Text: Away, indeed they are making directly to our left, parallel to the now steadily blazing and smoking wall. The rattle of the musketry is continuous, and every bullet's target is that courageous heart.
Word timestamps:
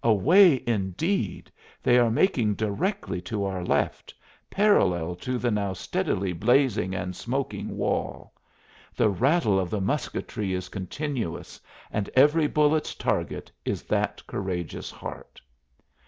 Away, 0.03 0.63
indeed 0.65 1.51
they 1.83 1.99
are 1.99 2.09
making 2.09 2.55
directly 2.55 3.21
to 3.21 3.45
our 3.45 3.63
left, 3.63 4.15
parallel 4.49 5.13
to 5.17 5.37
the 5.37 5.51
now 5.51 5.73
steadily 5.73 6.33
blazing 6.33 6.95
and 6.95 7.15
smoking 7.15 7.77
wall. 7.77 8.33
The 8.95 9.09
rattle 9.11 9.59
of 9.59 9.69
the 9.69 9.79
musketry 9.79 10.53
is 10.55 10.69
continuous, 10.69 11.59
and 11.91 12.09
every 12.15 12.47
bullet's 12.47 12.95
target 12.95 13.51
is 13.63 13.83
that 13.83 14.25
courageous 14.25 14.89
heart. 14.89 15.39